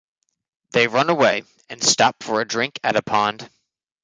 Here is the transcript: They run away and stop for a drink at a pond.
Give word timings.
They 0.71 0.87
run 0.87 1.11
away 1.11 1.43
and 1.69 1.83
stop 1.83 2.23
for 2.23 2.41
a 2.41 2.47
drink 2.47 2.79
at 2.83 2.95
a 2.95 3.03
pond. 3.03 3.47